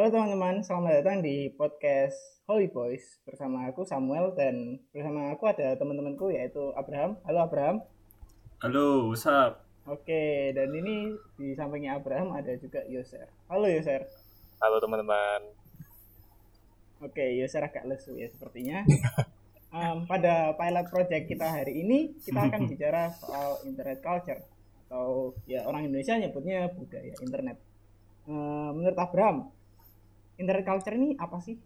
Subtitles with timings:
[0.00, 2.16] Halo teman-teman, selamat datang di podcast
[2.48, 7.20] Holy Boys bersama aku Samuel dan bersama aku ada teman-temanku yaitu Abraham.
[7.28, 7.84] Halo Abraham.
[8.64, 9.60] Halo, what's up?
[9.84, 13.28] Oke, dan ini di sampingnya Abraham ada juga Yoser.
[13.52, 14.08] Halo Yoser.
[14.64, 15.52] Halo teman-teman.
[17.04, 18.80] Oke, Yoser agak lesu ya sepertinya.
[19.70, 24.42] Um, pada pilot project kita hari ini kita akan bicara soal internet culture
[24.88, 27.54] atau ya orang Indonesia nyebutnya budaya internet.
[28.26, 29.46] Uh, menurut Abraham,
[30.40, 31.56] internet culture ini apa sih?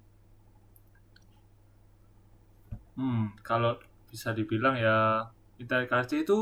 [2.95, 3.79] Hmm, kalau
[4.11, 5.27] bisa dibilang ya
[5.59, 6.39] internet culture itu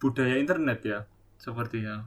[0.00, 0.98] budaya internet ya,
[1.40, 2.04] sepertinya.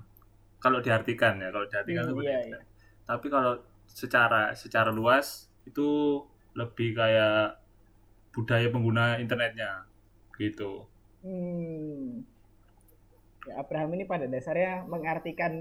[0.64, 2.50] Kalau diartikan ya, kalau diartikan Hmm, seperti iya, itu.
[2.50, 2.62] iya.
[3.10, 3.54] Tapi kalau
[3.90, 6.22] secara secara luas itu
[6.60, 7.60] lebih kayak
[8.36, 9.86] budaya pengguna internetnya
[10.40, 10.88] gitu.
[11.24, 12.24] Hmm.
[13.48, 15.54] Ya, Abraham ini pada dasarnya mengartikan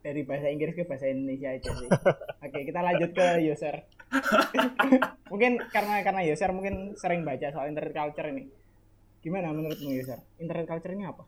[0.00, 1.88] dari bahasa Inggris ke bahasa Indonesia aja sih.
[2.44, 3.76] Oke, kita lanjut ke user.
[5.32, 8.48] mungkin karena karena user mungkin sering baca soal internet culture ini.
[9.20, 10.24] Gimana menurutmu user?
[10.40, 11.24] Internet culture ini apa?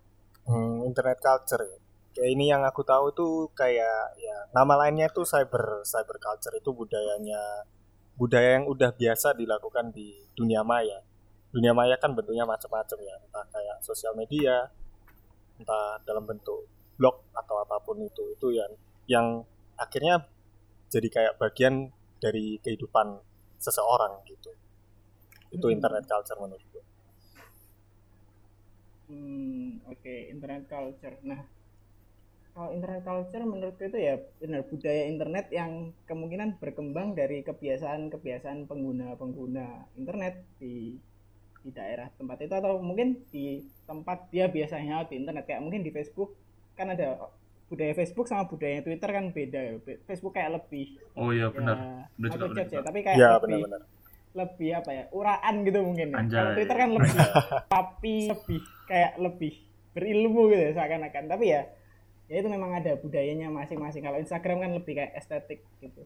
[0.48, 1.78] Hmm, internet culture ya.
[2.12, 6.68] Kayak ini yang aku tahu tuh kayak ya nama lainnya tuh cyber cyber culture itu
[6.72, 7.40] budayanya
[8.16, 11.00] budaya yang udah biasa dilakukan di dunia maya.
[11.52, 14.72] Dunia maya kan bentuknya macam-macam ya, entah kayak sosial media,
[15.60, 16.64] entah dalam bentuk
[17.02, 18.22] blog atau apa pun itu.
[18.38, 18.70] Itu yang
[19.10, 19.26] yang
[19.74, 20.22] akhirnya
[20.94, 21.90] jadi kayak bagian
[22.22, 23.18] dari kehidupan
[23.58, 24.54] seseorang gitu.
[25.50, 25.74] Itu Hmm.
[25.74, 26.78] internet culture menurutku.
[29.08, 31.16] Hmm, oke, internet culture.
[31.30, 31.40] Nah,
[32.54, 35.72] kalau internet culture menurutku itu ya benar budaya internet yang
[36.08, 39.66] kemungkinan berkembang dari kebiasaan-kebiasaan pengguna-pengguna
[40.00, 41.00] internet di
[41.62, 43.44] di daerah tempat itu atau mungkin di
[43.88, 46.30] tempat dia biasanya di internet kayak mungkin di Facebook
[46.72, 47.18] kan ada
[47.66, 49.72] budaya Facebook sama budaya Twitter kan beda ya.
[50.04, 51.76] Facebook kayak lebih Oh iya benar.
[51.76, 51.84] ya,
[52.14, 53.82] Benar juga, atau benar chat ya, tapi kayak Ya lebih benar-benar.
[54.32, 56.16] lebih apa ya uraan gitu mungkin ya.
[56.16, 56.32] Anjay.
[56.34, 57.12] kalau Twitter kan lebih
[57.74, 59.52] tapi lebih kayak lebih
[59.92, 61.62] berilmu gitu ya seakan-akan tapi ya
[62.26, 66.00] ya itu memang ada budayanya masing-masing kalau Instagram kan lebih kayak estetik gitu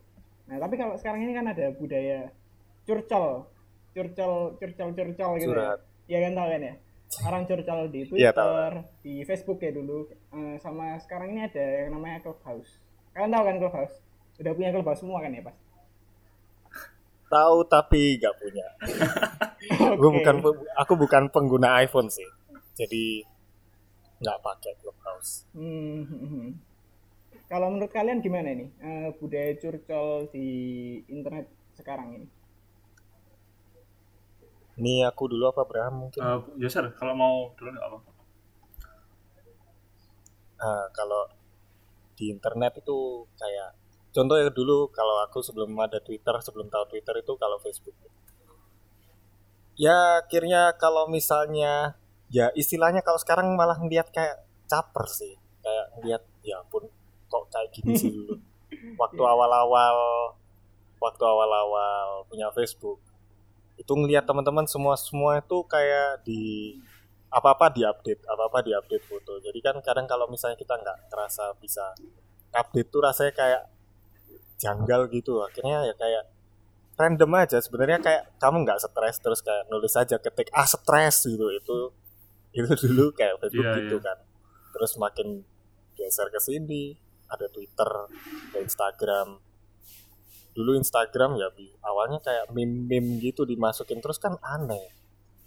[0.45, 2.35] nah tapi kalau sekarang ini kan ada budaya
[2.83, 3.47] curcol
[3.91, 5.79] curcol curcol curcol gitu ya
[6.09, 6.75] ya kan tahu kan ya
[7.23, 9.01] orang curcol di Iya, Twitter tahu.
[9.01, 12.77] di Facebook ya dulu Eh, sama sekarang ini ada yang namanya Clubhouse
[13.13, 13.95] kalian tahu kan Clubhouse
[14.37, 15.57] udah punya Clubhouse semua kan ya pas
[17.27, 18.67] Tahu tapi nggak punya.
[19.99, 20.23] Gue Oke.
[20.23, 20.37] bukan
[20.79, 22.27] aku bukan pengguna iPhone sih.
[22.79, 23.27] Jadi
[24.23, 25.43] nggak pakai Clubhouse.
[25.51, 26.49] Hmm, hmm, hmm.
[27.47, 30.47] Kalau menurut kalian gimana ini eh, budaya curcol di
[31.11, 32.27] internet sekarang ini?
[34.77, 36.21] Ini aku dulu apa Abraham mungkin?
[36.21, 37.99] Eh, Yoser, kalau mau dulu nggak apa?
[40.57, 41.23] Nah, kalau
[42.17, 43.77] di internet itu kayak
[44.13, 47.97] contohnya dulu kalau aku sebelum ada Twitter, sebelum tahu Twitter itu kalau Facebook.
[49.77, 52.01] Ya akhirnya kalau misalnya
[52.33, 55.37] ya istilahnya kalau sekarang malah ngeliat kayak caper sih.
[55.61, 56.89] Kayak ngeliat ya ampun
[57.29, 58.41] kok kayak gini sih dulu.
[59.01, 59.97] Waktu awal-awal
[60.97, 62.99] waktu awal-awal punya Facebook
[63.77, 66.77] itu ngeliat teman-teman semua semua itu kayak di
[67.29, 69.37] apa-apa diupdate, apa-apa diupdate foto.
[69.43, 71.93] Jadi kan kadang kalau misalnya kita nggak ngerasa bisa
[72.57, 73.63] update tuh rasanya kayak
[74.57, 75.45] janggal gitu.
[75.45, 76.25] Akhirnya ya kayak
[76.97, 77.59] random aja.
[77.61, 81.47] Sebenarnya kayak kamu nggak stres terus kayak nulis aja ketik ah stres gitu.
[81.53, 81.93] Itu
[82.57, 84.07] itu dulu kayak Facebook Iya, gitu iya.
[84.07, 84.19] kan.
[84.73, 85.29] Terus makin
[85.97, 86.97] geser ke sini,
[87.29, 87.91] ada Twitter,
[88.53, 89.29] ada Instagram.
[90.57, 91.53] Dulu Instagram ya
[91.85, 94.01] awalnya kayak meme-meme gitu dimasukin.
[94.01, 94.89] Terus kan aneh.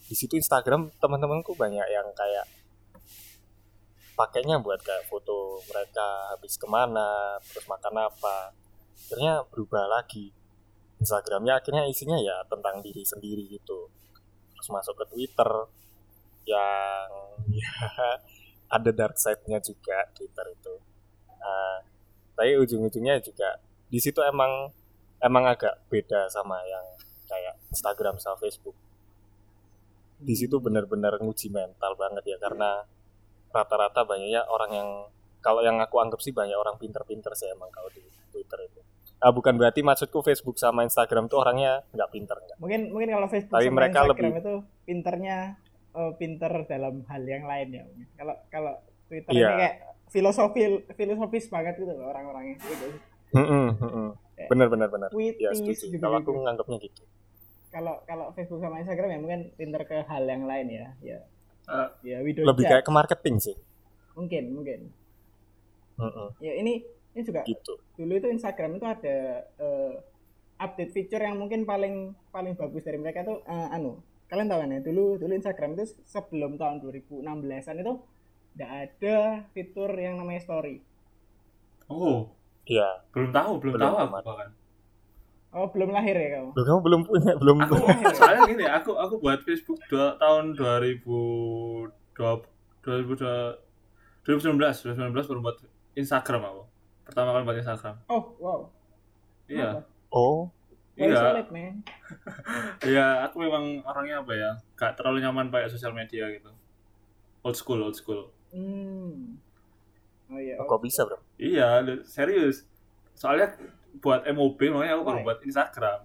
[0.06, 2.46] Di situ Instagram teman-temanku banyak yang kayak
[4.14, 8.54] pakainya buat kayak foto mereka habis ke mana terus makan apa.
[9.10, 10.30] Akhirnya berubah lagi.
[11.02, 13.90] Instagramnya akhirnya isinya ya tentang diri sendiri gitu.
[14.54, 15.50] Terus masuk ke Twitter
[16.46, 17.10] yang
[17.60, 17.74] ya
[18.70, 20.74] ada dark side-nya juga Twitter itu.
[21.40, 21.82] Nah,
[22.38, 23.58] tapi ujung-ujungnya juga
[23.90, 24.70] di situ emang
[25.20, 26.86] emang agak beda sama yang
[27.26, 28.76] kayak Instagram sama Facebook
[30.20, 32.84] di situ benar-benar nguji mental banget ya karena
[33.50, 34.90] rata-rata banyaknya orang yang
[35.40, 38.80] kalau yang aku anggap sih banyak orang pinter-pinter sih emang kalau di Twitter itu.
[39.20, 42.58] Ah bukan berarti maksudku Facebook sama Instagram tuh orangnya nggak pinter nggak.
[42.60, 44.54] Mungkin mungkin kalau Facebook Tapi sama mereka Instagram lebih- itu
[44.86, 45.38] pinternya
[45.90, 47.84] eh, pinter dalam hal yang lain ya.
[48.14, 48.74] Kalau kalau
[49.08, 49.48] Twitter Iya.
[49.48, 49.76] ini kayak
[50.12, 50.62] filosofi
[50.94, 52.60] filosofis banget gitu loh orang-orangnya.
[52.60, 52.88] Gitu.
[53.40, 54.08] Mm-mm, mm-mm.
[54.48, 55.10] Bener bener.
[55.10, 55.74] Tweeties Ya setuju.
[55.76, 56.00] gitu-gitu.
[56.00, 57.04] Kalau aku nganggapnya gitu.
[57.70, 60.88] Kalau kalau Facebook sama Instagram ya mungkin pinter ke hal yang lain ya.
[61.02, 61.20] Ya.
[61.66, 62.72] Eh, Ya we don't Lebih judge.
[62.72, 63.56] kayak ke marketing sih.
[64.12, 64.80] mungkin mungkin
[65.96, 66.28] Mm-mm.
[66.38, 69.16] ya ini ini juga gitu dulu itu Instagram itu ada
[69.54, 69.94] eh,
[70.58, 74.70] update feature yang mungkin paling paling bagus dari mereka tuh eh, anu kalian tahu kan
[74.70, 77.94] ya dulu dulu Instagram itu sebelum tahun 2016an itu
[78.50, 79.16] tidak ada
[79.50, 80.84] fitur yang namanya story
[81.88, 82.28] Oh,
[82.70, 84.50] ya belum tahu, belum, Belum tahu aku bahkan.
[85.50, 87.74] oh belum lahir ya kamu Loh, kamu belum punya belum Aku
[88.18, 91.90] soalnya gini, aku aku buat Facebook dua, tahun 2020
[92.86, 95.58] 2019 2019 baru buat
[95.94, 96.64] Instagram aku.
[97.04, 97.96] Pertama kali buat Instagram.
[98.08, 98.60] oh wow
[99.50, 99.82] Iya.
[100.14, 100.54] oh
[100.94, 101.16] Iya.
[101.16, 101.48] solid.
[102.92, 104.52] Iya, aku memang orangnya apa ya?
[104.76, 106.52] Gak terlalu nyaman pakai sosial media gitu.
[107.40, 108.28] Old school, old school.
[108.52, 109.40] Hmm.
[110.30, 110.56] Oh iya.
[110.58, 112.64] kok bisa bro Iya, serius.
[113.14, 113.58] Soalnya
[113.98, 115.26] buat MOB makanya aku baru Why?
[115.26, 116.00] buat Instagram.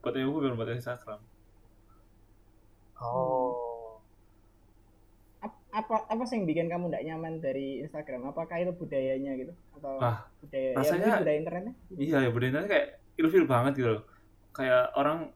[0.00, 1.20] Buat MOB baru buat Instagram.
[2.98, 4.00] oh
[5.40, 8.28] Ap- apa apa sih yang bikin kamu tidak nyaman dari Instagram?
[8.28, 11.74] Apakah itu budayanya gitu atau Ah, budaya ya, rasanya- mungkin budaya internetnya?
[11.90, 12.86] Iya ya budayanya kayak
[13.16, 14.02] ilfil banget gitu loh.
[14.52, 15.32] Kayak orang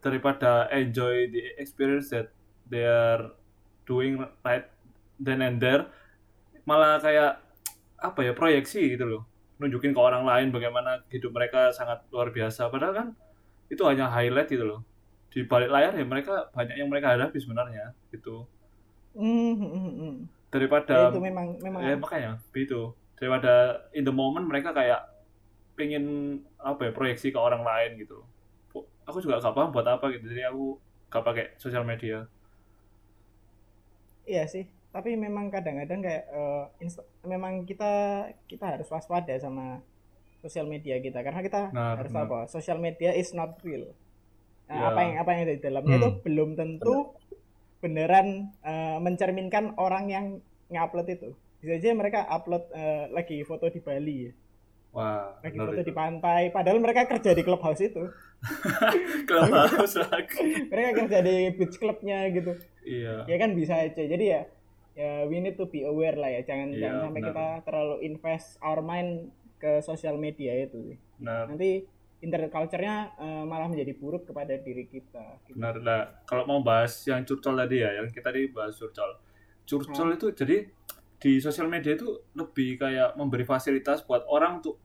[0.00, 2.32] daripada enjoy the experience that
[2.64, 3.32] they are
[3.84, 4.68] doing right
[5.16, 5.88] then and there
[6.64, 7.43] malah kayak
[8.04, 9.22] apa ya proyeksi gitu loh.
[9.56, 12.68] Nunjukin ke orang lain bagaimana hidup mereka sangat luar biasa.
[12.68, 13.08] Padahal kan
[13.72, 14.80] itu hanya highlight gitu loh.
[15.32, 18.44] Di balik layar ya mereka banyak yang mereka hadapi sebenarnya gitu.
[19.16, 20.14] Hmm, hmm, hmm, hmm.
[20.50, 25.06] daripada Ya, itu memang memang ya makanya itu daripada in the moment mereka kayak
[25.78, 28.22] pengen apa ya proyeksi ke orang lain gitu.
[29.06, 30.26] Aku juga gak paham buat apa gitu.
[30.26, 30.78] Jadi aku
[31.10, 32.26] gak pakai sosial media.
[34.24, 34.64] Iya sih.
[34.94, 37.92] Tapi memang kadang-kadang kayak eh, insta- memang kita
[38.46, 39.82] kita harus waspada sama
[40.38, 42.20] sosial media kita karena kita Nah, harus benar.
[42.20, 43.90] tahu bahwa social media is not real.
[44.64, 44.86] Nah, Ya.
[44.88, 46.02] apa yang apa yang ada di dalamnya Hmm.
[46.04, 46.94] itu belum tentu
[47.78, 48.28] beneran
[48.62, 50.26] eh, mencerminkan orang yang
[50.68, 51.30] ngupload itu.
[51.58, 54.32] Bisa aja mereka upload eh, lagi foto di Bali ya.
[54.90, 55.82] wah lagi foto itu.
[55.82, 57.98] di pantai padahal mereka kerja di clubhouse itu
[59.26, 62.54] Clubhouse lagi mereka kerja di beach clubnya gitu
[62.84, 64.40] iya ya kan bisa aja jadi ya
[64.94, 67.28] ya we need to be aware lah ya jangan Iya, jangan sampai benar.
[67.28, 69.10] kita terlalu invest our mind
[69.56, 70.98] ke sosial media itu sih.
[71.16, 71.82] benar nanti
[72.20, 75.54] internet culture-nya eh, malah menjadi buruk kepada diri kita gitu.
[75.54, 79.18] benar lah kalau mau bahas yang curcol tadi ya yang kita tadi bahas curcol
[79.64, 80.16] curcol Hmm.
[80.16, 80.56] itu jadi
[81.16, 84.76] di sosial media itu lebih kayak memberi fasilitas buat orang untuk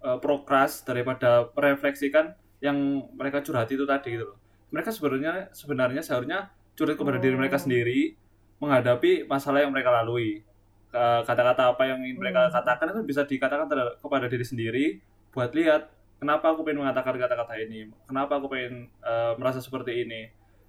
[0.00, 2.74] uh, prokras daripada merefleksikan yang
[3.12, 6.38] mereka curhati itu tadi gitu loh mereka sebenarnya sebenarnya seharusnya
[6.72, 7.62] curhat kepada diri mereka Oh.
[7.62, 8.16] sendiri
[8.62, 10.46] menghadapi masalah yang mereka lalui
[10.92, 12.54] Ka- kata-kata apa yang ingin mereka Hmm.
[12.54, 13.66] katakan itu bisa dikatakan
[13.98, 14.84] kepada diri sendiri
[15.32, 15.88] buat lihat
[16.20, 20.28] kenapa aku pengen mengatakan kata-kata ini kenapa aku pengen uh, merasa seperti ini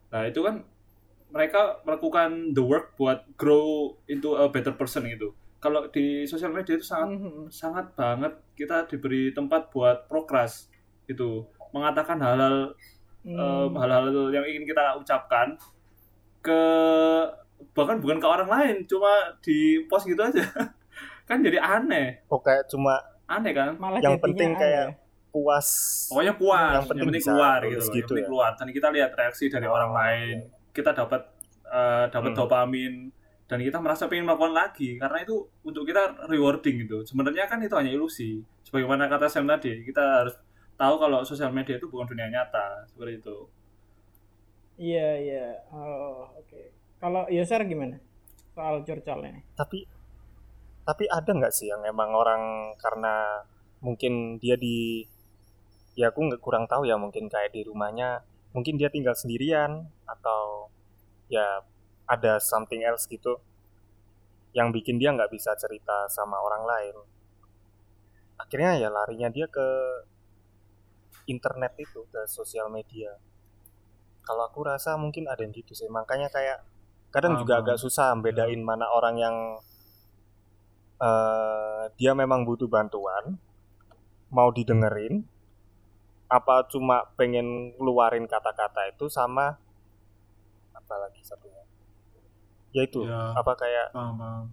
[0.10, 0.64] nah itu kan
[1.30, 6.80] mereka melakukan the work buat grow into a better person gitu kalau di sosial media
[6.80, 7.52] itu sangat Mhm.
[7.52, 10.72] sangat banget kita diberi tempat buat prokras
[11.06, 12.72] gitu mengatakan hal-hal
[13.28, 13.36] Hmm.
[13.36, 15.56] em, hal-hal yang ingin kita ucapkan
[16.40, 16.62] ke
[17.72, 20.44] bahkan bukan ke orang lain cuma di post gitu aja.
[21.28, 22.28] Kan jadi aneh.
[22.28, 23.80] Kok kayak cuma aneh kan?
[23.80, 24.60] Malah yang penting aneh.
[24.60, 24.86] kayak
[25.32, 25.68] puas.
[26.12, 28.28] Pokoknya puas Yang yang penting penting, bisa keluar gitu, gitu yang penting ya.
[28.28, 28.52] keluar.
[28.54, 30.36] Dan kita lihat reaksi dari Oh, orang lain
[30.70, 31.22] kita dapat
[31.66, 32.40] eh, dapat Hmm.
[32.40, 32.94] dopamin.
[33.44, 34.98] Dan kita merasa pengen melakukan lagi.
[34.98, 37.02] Karena itu untuk kita rewarding gitu.
[37.04, 38.44] Sebenarnya kan itu hanya ilusi.
[38.64, 40.36] Sebagaimana kata Sam tadi kita harus
[40.74, 42.84] tahu kalau sosial media itu bukan dunia nyata.
[42.86, 43.38] Seperti itu.
[44.76, 45.48] Iya iya.
[45.70, 46.62] Oh oke
[47.04, 48.00] kalau Yoser gimana?
[48.56, 49.84] Soal curcolnya tapi
[50.88, 53.44] tapi ada nggak sih yang emang orang karena
[53.84, 55.04] mungkin dia di
[56.00, 58.24] ya aku nggak kurang tahu ya mungkin kayak di rumahnya
[58.56, 60.72] mungkin dia tinggal sendirian atau
[61.28, 61.66] ya
[62.08, 63.42] ada something else gitu
[64.54, 66.96] yang bikin dia nggak bisa cerita sama orang lain.
[68.38, 69.68] Akhirnya ya larinya dia ke
[71.26, 73.18] internet itu ke sosial media.
[74.24, 76.62] Kalau aku rasa mungkin ada yang gitu sih makanya kayak
[77.14, 79.36] kadang juga agak susah bedain mana orang yang
[81.00, 83.38] eh, dia memang butuh bantuan
[84.34, 85.22] mau didengerin
[86.26, 89.54] apa cuma pengen ngeluarin kata-kata itu sama
[90.74, 91.62] apa lagi satunya?
[92.74, 93.38] Yaitu Ya.
[93.38, 94.46] apa kayak paham paham.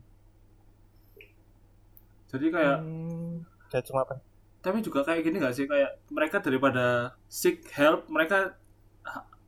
[2.30, 4.20] Jadi kayak Hmm, kayak cuma apa?
[4.60, 5.64] Tapi juga kayak gini gak sih?
[5.64, 8.60] Kayak mereka daripada seek help mereka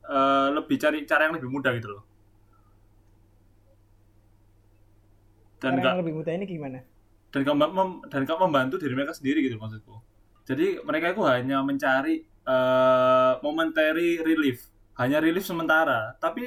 [0.09, 2.03] eh, lebih cari cara yang lebih mudah gitu loh
[5.63, 6.79] dan cara nggak yang lebih mudah ini gimana?
[7.33, 9.95] Dan gak mem- dan gak membantu diri mereka sendiri gitu maksudku.
[10.45, 12.15] Jadi mereka itu hanya mencari
[12.45, 14.59] eh, momentary relief.
[14.99, 16.13] Hanya relief sementara.
[16.21, 16.43] Tapi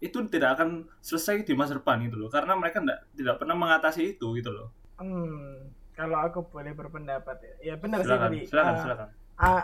[0.00, 2.30] itu tidak akan selesai di masa depan gitu loh.
[2.30, 4.68] Karena mereka tidak tidak pernah mengatasi itu gitu loh.
[5.00, 8.40] Hmm, kalau aku boleh berpendapat ya, ya benar sih silakan tadi.
[8.46, 9.08] silakan Eh, silakan.
[9.40, 9.60] ah,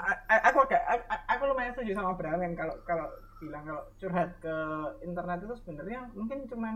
[0.49, 0.83] aku agak
[1.29, 4.55] aku lumayan setuju sama yang kalau kalau bilang kalau curhat ke
[5.05, 6.75] internet itu sebenarnya mungkin cuman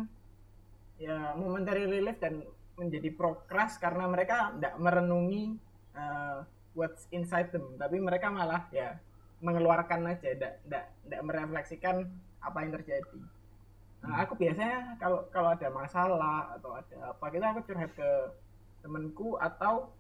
[1.01, 2.45] ya momentary relief dan
[2.77, 5.57] menjadi prokras karena mereka tidak merenungi
[5.97, 6.45] uh,
[6.77, 7.77] what's inside them.
[7.81, 9.01] Tapi mereka malah ya
[9.41, 11.97] mengeluarkan aja tidak tidak tidak merefleksikan
[12.45, 13.21] apa yang terjadi.
[14.01, 18.11] Nah, aku biasanya kalau kalau ada masalah atau ada apa gitu aku curhat ke
[18.81, 19.93] temenku atau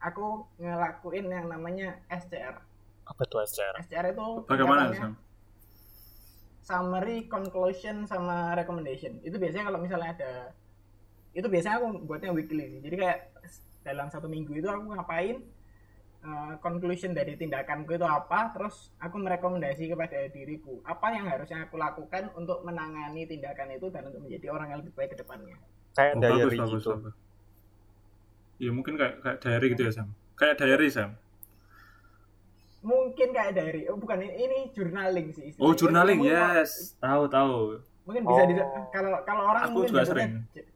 [0.00, 2.56] aku ngelakuin yang namanya SCR
[3.04, 5.12] apa itu SCR SCR itu bagaimana?
[6.62, 9.18] Summary, conclusion, sama recommendation.
[9.26, 10.32] Itu biasanya kalau misalnya ada
[11.34, 12.80] itu biasanya aku buatnya weekly sih.
[12.80, 13.18] Jadi kayak
[13.82, 15.42] dalam satu minggu itu aku ngapain
[16.22, 21.76] eh, conclusion dari tindakanku itu apa, terus aku merekomendasi kepada diriku apa yang harusnya aku
[21.76, 25.58] lakukan untuk menangani tindakan itu dan untuk menjadi orang yang lebih baik ke depannya.
[25.92, 27.12] kayak Oh, diary bagus, gitu.
[28.62, 30.08] Iya mungkin kayak kayak diary gitu ya Sam.
[30.38, 31.21] Kayak diary Sam.
[32.82, 35.44] Mungkin kayak dari oh bukan ini, ini journaling sih.
[35.48, 35.62] istilahnya.
[35.64, 37.56] Oh journaling Mungkin- yes, tahu tahu.
[38.02, 38.90] Mungkin bisa di Oh.
[38.90, 40.32] kalau kalau orang Aku mungkin juga biasanya sering.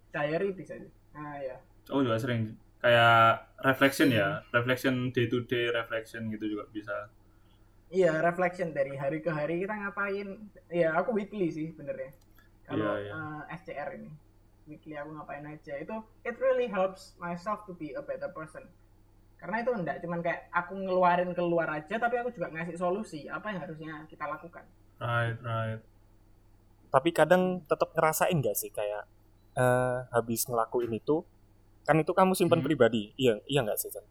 [0.09, 0.73] diary bisa.
[1.13, 1.57] Ah ya.
[1.89, 3.19] Oh juga sering kayak
[3.61, 7.11] reflection ya, reflection day to day reflection gitu juga bisa.
[7.87, 10.51] Iya, reflection dari hari ke hari kita ngapain.
[10.69, 12.11] Iya, aku weekly sih benernya.
[12.63, 13.13] Kalau Iya, iya.
[13.15, 14.11] eh, SCR ini.
[14.67, 15.75] Weekly aku ngapain aja.
[15.77, 18.67] Itu it really helps myself to be a better person.
[19.37, 23.49] Karena itu enggak cuman kayak aku ngeluarin keluar aja tapi aku juga ngasih solusi apa
[23.49, 24.65] yang harusnya kita lakukan.
[24.97, 25.81] Right, right.
[26.87, 29.05] tapi kadang tetap ngerasain gak sih kayak
[29.53, 31.21] eh, habis ngelakuin itu
[31.83, 32.67] kan itu kamu simpan Hmm.
[32.67, 34.07] pribadi iya iya nggak sih Jan?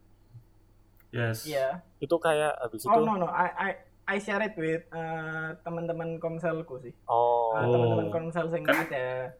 [1.09, 1.43] Yes.
[1.43, 1.81] Iya.
[1.97, 3.69] itu kayak habis Oh itu no no, I I
[4.05, 6.93] I share it with eh, teman-teman komselku sih.
[7.05, 8.13] oh Eh, teman-teman Oh.
[8.13, 9.33] komsel sing Kan- ada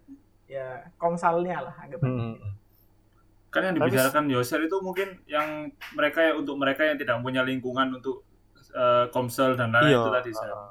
[0.46, 2.10] ya komsalnya lah anggap aja.
[2.10, 2.54] Hmm, hmm.
[3.56, 7.88] Kan yang dibicarakan Yoser itu mungkin yang mereka ya untuk mereka yang tidak punya lingkungan
[7.96, 8.28] untuk
[8.76, 10.00] eh, komsel dan lain iya.
[10.04, 10.70] itu tadi uh,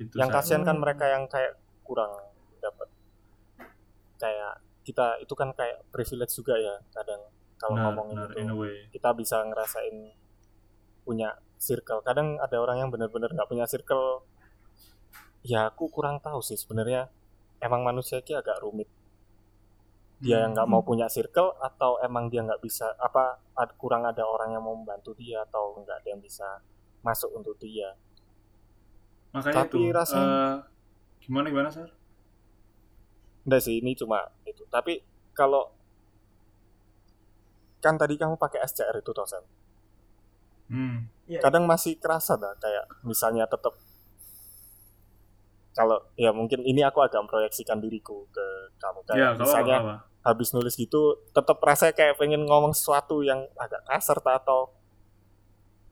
[0.00, 0.82] Itu yang kasihan kan Hmm.
[0.88, 2.08] mereka yang kayak kurang
[2.56, 2.88] dapat.
[4.16, 7.20] Kayak kita itu kan kayak privilege juga ya kadang
[7.60, 8.76] kalau Benar, ngomongin benar, itu in a way.
[8.88, 9.96] kita bisa ngerasain
[11.04, 12.00] punya circle.
[12.00, 14.24] Kadang ada orang yang benar-benar nggak punya circle.
[15.44, 17.12] Ya aku kurang tahu sih sebenarnya.
[17.60, 18.88] Emang manusia ini agak rumit
[20.20, 23.24] dia yang nggak mau punya circle atau emang dia nggak bisa apa
[23.54, 26.60] ad- kurang ada orang yang mau membantu dia atau nggak ada yang bisa
[27.00, 27.96] masuk untuk dia
[29.30, 30.54] Makanya Tapi itu rasanya- eh,
[31.20, 31.88] gimana gimana Sar?
[33.40, 35.00] Enggak sih ini cuma itu tapi
[35.32, 35.70] kalau
[37.78, 39.44] kan tadi kamu pakai SCR itu toh Sam
[40.66, 41.10] Hmm.
[41.26, 41.40] Iya.
[41.40, 43.74] kadang masih kerasa dah kayak misalnya tetap
[45.72, 48.46] kalau ya mungkin ini aku agak memproyeksikan diriku ke
[48.76, 51.00] kamu kayak Ya, kalau misalnya apa, habis nulis gitu
[51.30, 54.68] tetap rasanya kayak pengen ngomong sesuatu yang agak kasar atau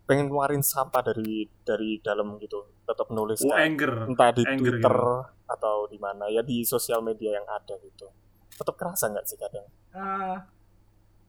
[0.04, 3.92] pengen ngeluarin sampah dari dari dalam gitu tetap nulis Oh, kayak anger.
[4.06, 5.47] entah di anger Twitter gitu.
[5.47, 8.08] atau di mana ya di sosial media yang ada gitu
[8.50, 10.37] tetap kerasa nggak sih kadang Eh,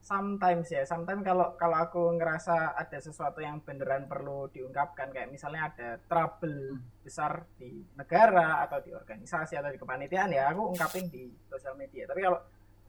[0.00, 5.68] sometimes ya, sometimes kalau kalau aku ngerasa ada sesuatu yang beneran perlu diungkapkan kayak misalnya
[5.68, 11.28] ada trouble besar di negara atau di organisasi atau di kepanitiaan ya aku ungkapin di
[11.46, 12.04] sosial media.
[12.04, 12.40] Tapi kalau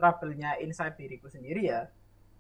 [0.02, 1.86] trouble-nya inside diriku sendiri ya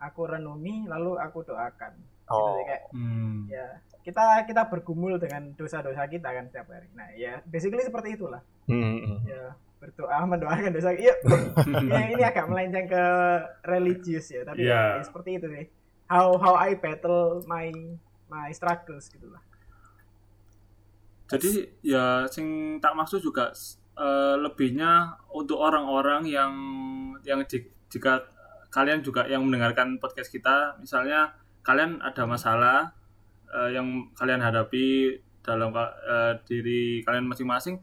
[0.01, 1.93] aku renungi lalu aku doakan.
[1.93, 3.45] Gitu oh sih, kayak Hmm.
[3.45, 3.65] ya
[4.01, 6.89] kita kita bergumul dengan dosa-dosa kita kan setiap hari.
[6.97, 8.41] Nah, ya basically seperti itulah.
[8.65, 9.17] Hmm, hmm.
[9.29, 10.93] Ya berdoa mendoakan dosa.
[10.93, 11.13] Iya,
[11.93, 13.03] ya, ini agak melenceng ke
[13.61, 14.97] religius ya tapi Iya.
[14.97, 15.65] ya, seperti itu sih
[16.05, 17.69] how how I battle my
[18.25, 19.41] my struggles gitu lah
[21.25, 23.55] Jadi ya sing tak maksud juga
[24.01, 26.53] eh, lebihnya untuk orang-orang yang
[27.21, 28.25] yang ji- jika
[28.73, 32.77] kalian juga yang mendengarkan podcast kita, misalnya kalian ada masalah
[33.53, 37.77] eh, yang kalian hadapi dalam eh, diri kalian masing-masing,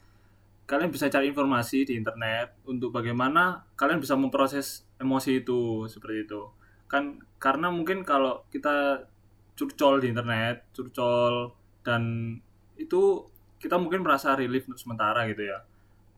[0.66, 6.42] kalian bisa cari informasi di internet untuk bagaimana kalian bisa memproses emosi itu seperti itu.
[6.90, 9.06] Kan karena mungkin kalau kita
[9.54, 11.54] curcol di internet, curcol
[11.86, 12.34] dan
[12.78, 13.26] itu
[13.58, 15.58] kita mungkin merasa relief untuk sementara gitu ya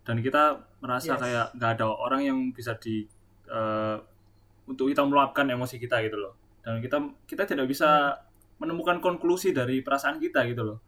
[0.03, 0.43] dan kita
[0.81, 1.21] merasa Yes.
[1.21, 3.05] kayak nggak ada orang yang bisa di
[3.47, 3.97] eh,
[4.65, 8.17] untuk kita meluapkan emosi kita gitu loh dan kita kita tidak bisa
[8.57, 10.79] menemukan konklusi dari perasaan kita gitu loh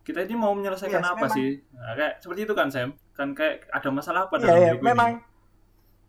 [0.00, 1.32] kita ini mau menyelesaikan Yes, apa memang.
[1.32, 4.76] sih nah, kayak seperti itu kan Sam kan kayak ada masalah apa iya dalam diriku
[4.76, 4.86] ini?
[4.86, 5.10] memang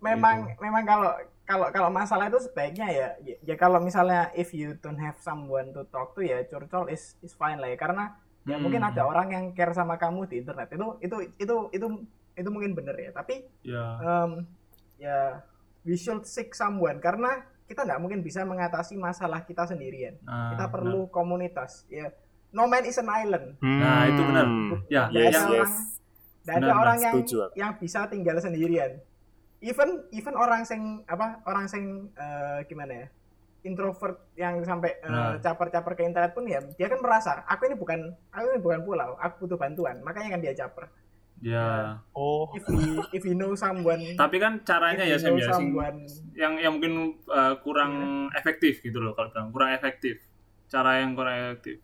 [0.01, 0.59] memang Gitu.
[0.61, 1.11] memang kalau
[1.45, 5.71] kalau kalau masalah itu sebaiknya ya ya, ya kalau misalnya if you don't have someone
[5.71, 8.13] to talk to ya curcol is is fine lah ya karena
[8.45, 8.61] ya Hmm.
[8.61, 10.69] mungkin ada orang yang care sama kamu di internet.
[10.69, 11.87] Itu itu itu itu
[12.35, 13.09] itu mungkin bener ya.
[13.11, 13.85] Tapi ya.
[13.99, 14.31] um,
[14.95, 15.41] ya
[15.81, 17.01] we should seek someone.
[17.01, 20.13] Karena kita nggak mungkin bisa mengatasi masalah kita sendirian.
[20.21, 22.13] Nah, kita perlu komunitas ya.
[22.53, 23.57] No man is an island.
[23.59, 24.45] Nah, itu benar.
[24.87, 25.49] Ya, Yes, ada yes.
[25.49, 25.71] orang
[26.45, 29.01] nggak ada orang yang setuju yang bisa tinggal sendirian.
[29.59, 33.07] Even even orang sing apa orang sing eh, gimana ya
[33.65, 35.35] introvert yang sampai eh, Nah.
[35.37, 39.17] caper-caper ke internet pun ya dia kan merasa aku ini bukan aku ini bukan pulau
[39.17, 40.85] aku butuh bantuan makanya kan dia caper
[41.35, 41.99] Ya.
[42.15, 42.79] Oh, if he
[43.11, 45.99] if he know someone Tapi kan caranya ya Sam know ya, someone
[46.31, 46.93] yang yang mungkin
[47.27, 47.91] uh, kurang
[48.31, 48.39] Iya.
[48.39, 50.23] efektif gitu loh kalau bilang kurang efektif.
[50.65, 51.83] Cara yang kurang efektif.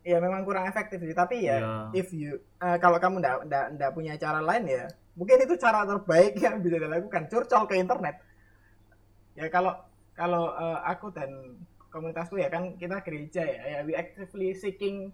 [0.00, 1.74] ya memang kurang efektif sih tapi ya Iya.
[1.92, 5.84] if you eh, kalau kamu ndak ndak ndak punya cara lain ya mungkin itu cara
[5.84, 8.16] terbaik yang bisa dilakukan curcol ke internet
[9.36, 9.76] ya kalau
[10.12, 11.56] kalau eh, aku dan
[11.88, 15.10] komunitasku ya kan kita gereja ya ya we actively seeking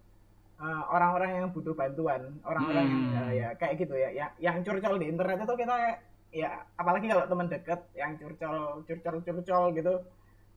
[0.57, 3.17] eh, orang-orang yang butuh bantuan orang-orang yang Hmm.
[3.23, 5.77] eh, ya kayak gitu ya yang yang curcol di internet itu kita
[6.31, 9.95] ya apalagi kalau teman dekat yang curcol curcol curcol gitu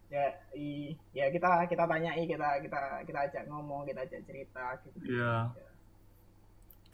[0.09, 4.97] ya i, ya kita kita tanyai kita kita kita ajak ngomong kita ajak cerita gitu
[5.05, 5.53] Iya.
[5.53, 5.68] ya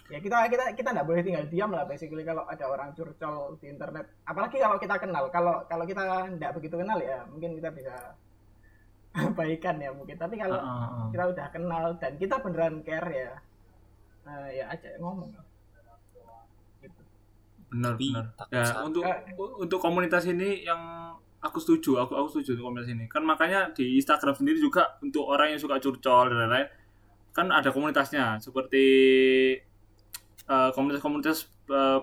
[0.06, 4.06] kita kita kita nggak boleh tinggal diam lah basically kalau ada orang curcol di internet
[4.30, 8.14] apalagi kalau kita kenal kalau kalau kita nggak begitu kenal ya mungkin kita bisa
[9.38, 11.10] baikan ya mungkin tapi kalau ah.
[11.10, 13.34] kita udah kenal dan kita beneran care ya
[14.30, 15.34] eh, ya aja ngomong
[16.86, 17.02] gitu.
[17.74, 18.26] Benar, benar.
[18.54, 19.34] Ya, untuk Eh.
[19.36, 23.06] untuk komunitas ini yang aku setuju, aku aku setuju untuk komunitas ini.
[23.10, 26.70] Kan makanya di Instagram sendiri juga untuk orang yang suka curcol dan lain-lain
[27.36, 28.86] kan ada komunitasnya seperti
[30.46, 31.38] eh, komunitas-komunitas
[31.68, 32.00] eh,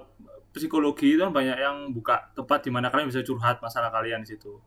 [0.51, 4.33] psikologi itu kan banyak yang buka tempat di mana kalian bisa curhat masalah kalian di
[4.33, 4.61] situ.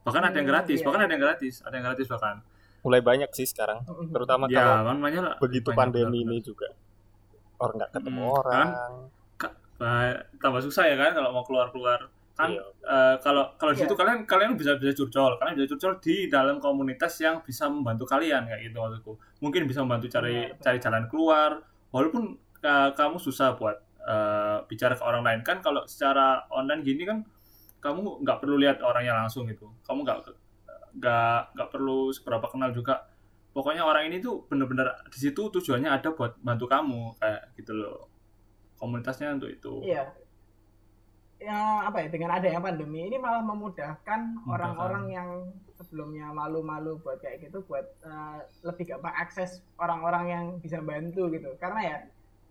[0.00, 0.84] Bahkan ada yang Hmm, gratis, iya.
[0.84, 2.36] bahkan ada yang gratis, ada yang gratis bahkan.
[2.80, 3.82] mulai banyak sih sekarang.
[3.82, 6.30] Terutama Ya, kalau kan lah, begitu banyak pandemi benar-benar.
[6.30, 6.68] ini juga.
[7.58, 8.68] Orang nggak ketemu Hmm, orang.
[9.76, 12.64] Bah, tambah susah ya kan kalau mau keluar-keluar kan Iya.
[12.82, 13.84] eh, kalau kalau di Iya.
[13.84, 18.04] situ kalian kalian bisa bisa curcol kalian bisa curcol di dalam komunitas yang bisa membantu
[18.04, 20.60] kalian kayak gitu maksudku mungkin bisa membantu cari benar.
[20.62, 21.50] cari jalan keluar
[21.90, 27.06] walaupun eh, kamu susah buat eh, bicara ke orang lain kan kalau secara online gini
[27.06, 27.22] kan
[27.86, 29.70] kamu nggak perlu lihat orangnya langsung gitu.
[29.86, 30.18] Kamu nggak
[30.96, 33.06] nggak nggak perlu seberapa kenal juga.
[33.54, 38.10] Pokoknya orang ini tuh bener-bener di situ tujuannya ada buat bantu kamu kayak gitu loh.
[38.76, 39.80] Komunitasnya untuk itu.
[39.86, 40.12] Iya.
[41.36, 44.44] Ya apa ya dengan adanya pandemi ini malah memudahkan.
[44.48, 45.28] orang-orang yang
[45.76, 51.52] sebelumnya malu-malu buat kayak gitu buat eh, lebih gampang akses orang-orang yang bisa bantu gitu.
[51.56, 51.96] Karena ya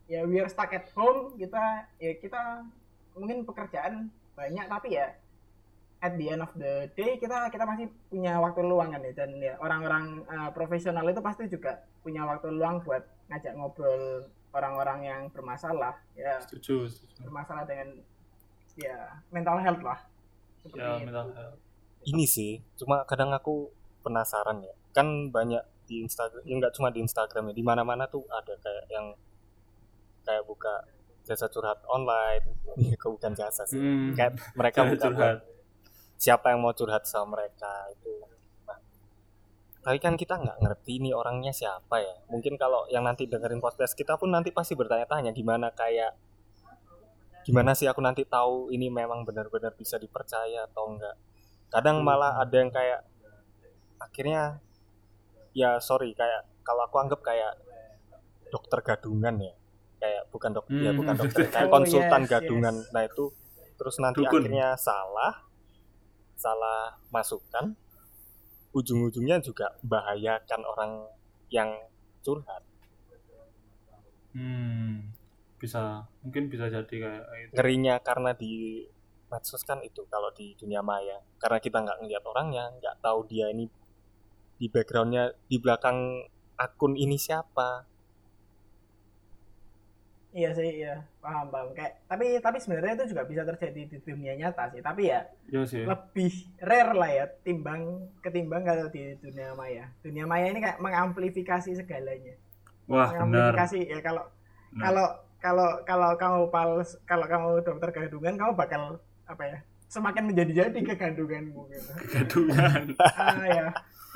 [0.05, 2.65] ya we are stuck at home kita ya kita
[3.17, 5.15] mungkin pekerjaan banyak tapi ya
[6.03, 9.31] at the end of the day kita kita masih punya waktu luang kan ya dan
[9.41, 15.21] ya orang-orang eh, profesional itu pasti juga punya waktu luang buat ngajak ngobrol orang-orang yang
[15.33, 17.25] bermasalah ya setuju, setuju.
[17.25, 17.97] bermasalah dengan
[18.77, 19.99] ya mental health lah
[20.61, 21.05] seperti ya itu.
[21.09, 21.59] mental health
[22.05, 23.73] Ini sih, cuma kadang aku
[24.05, 24.77] penasaran ya.
[24.93, 28.85] Kan banyak di Instagram, ya nggak cuma di Instagram ya, di mana-mana tuh ada kayak
[28.93, 29.17] yang
[30.25, 30.83] kayak buka
[31.23, 32.45] jasa curhat online.
[32.75, 33.79] Iya, kok bukan jasa sih.
[33.79, 34.11] Hmm.
[34.11, 35.37] Kayak mereka Jasa buka curhat.
[36.19, 38.11] siapa yang mau curhat sama mereka itu.
[38.67, 38.79] Nah,
[39.79, 42.19] tapi kan kita nggak ngerti nih orangnya siapa ya.
[42.27, 46.19] Mungkin kalau yang nanti dengerin podcast kita pun nanti pasti bertanya-tanya gimana kayak
[47.47, 51.15] gimana sih aku nanti tahu ini memang benar-benar bisa dipercaya atau enggak.
[51.71, 53.07] Kadang malah ada yang kayak
[54.03, 54.59] akhirnya
[55.55, 57.55] ya sorry kayak kalau aku anggap kayak
[58.51, 59.55] dokter gadungan ya.
[59.95, 62.75] Kayak bukan dokter ya Hmm, bukan dokter, kayak Oh, konsultan yes, gadungan.
[62.83, 62.91] yes.
[62.93, 63.23] Nah, itu
[63.75, 64.39] terus nanti Dukun.
[64.43, 65.33] akhirnya salah
[66.35, 67.75] salah masukan
[68.71, 70.91] ujung-ujungnya juga bahayakan orang
[71.47, 71.71] yang
[72.19, 72.63] curhat
[74.35, 75.15] Hmm.
[75.55, 78.83] bisa mungkin bisa jadi kayak itu ngerinya karena di
[79.31, 83.47] medsos kan itu kalau di dunia maya karena kita nggak ngeliat orangnya nggak tahu dia
[83.47, 83.71] ini
[84.59, 86.27] di backgroundnya di belakang
[86.59, 87.87] akun ini siapa
[90.35, 90.99] iya sih iya.
[91.23, 91.71] Paham paham.
[91.71, 94.83] Kayak tapi tapi sebenarnya itu juga bisa terjadi di dunia nyata sih.
[94.83, 95.83] Tapi ya Iya sih.
[95.87, 97.81] lebih rare lah ya timbang
[98.19, 99.87] ketimbang kalau di dunia maya.
[100.03, 102.35] Dunia maya ini kayak mengamplifikasi segalanya.
[102.85, 103.55] Wah benar.
[103.55, 104.23] Mengamplifikasi ya kalau
[104.69, 104.83] Benar.
[104.83, 105.07] kalau
[105.39, 108.81] kalau kalau kamu pals kalau kamu dokter kandungan kamu bakal
[109.23, 111.91] apa ya semakin menjadi-jadi kegandunganmu gitu.
[112.11, 113.67] Gadungan ah ya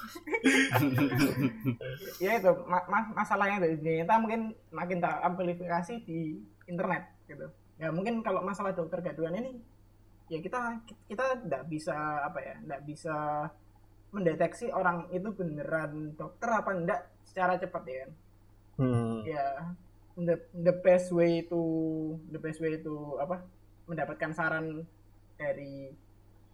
[2.24, 4.42] ya itu ma- ma- masalahnya dari dunia nyata mungkin
[4.74, 7.48] makin teramplifikasi di internet gitu.
[7.80, 9.60] Ya mungkin kalau masalah dokter gaduhan ini
[10.30, 10.78] ya kita
[11.10, 13.18] kita tidak bisa apa ya tidak bisa
[14.10, 18.12] mendeteksi orang itu beneran dokter apa enggak secara cepat ya kan?
[18.80, 19.28] Hmm.
[19.28, 19.76] ya
[20.16, 21.60] the the best way to
[22.32, 23.44] the best way to apa
[23.92, 24.88] mendapatkan saran
[25.36, 25.92] dari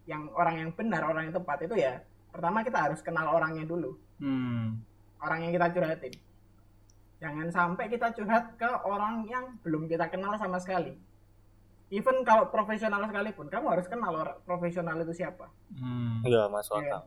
[0.06, 2.02] yang orang yang benar orang yang tepat itu ya
[2.36, 4.80] pertama kita harus kenal orangnya dulu Hmm.
[5.18, 6.14] orang yang kita curhatin
[7.16, 10.92] jangan sampai kita curhat ke orang yang belum kita kenal sama sekali
[11.88, 16.20] even kalau profesional sekalipun kamu harus kenal orang profesional itu siapa Hmm.
[16.22, 16.92] Iya, masuk Iya.
[16.92, 17.02] akal.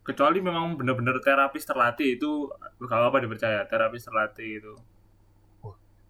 [0.00, 2.48] Kecuali memang benar-benar terapis terlatih itu
[2.80, 4.74] gak apa dipercaya terapis terlatih itu.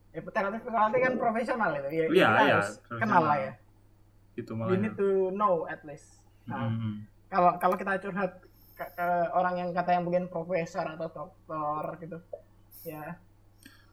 [0.08, 3.52] ya terapis terlatih kan profesional itu ya Iya, kita iya, harus kenal lah ya
[4.34, 4.80] Itu you makanya.
[4.80, 7.04] need to know at least nah, Hmm.
[7.28, 8.32] Kalau kalau kita curhat
[8.78, 12.18] ke, ke orang yang kata yang mungkin profesor atau dokter gitu
[12.88, 13.18] ya